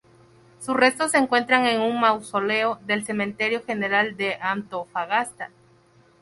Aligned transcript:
Sus 0.57 0.75
restos 0.75 1.11
se 1.11 1.19
encuentran 1.19 1.67
en 1.67 1.79
un 1.79 1.99
mausoleo 1.99 2.79
del 2.87 3.05
Cementerio 3.05 3.63
General 3.63 4.17
de 4.17 4.33
Antofagasta. 4.41 5.51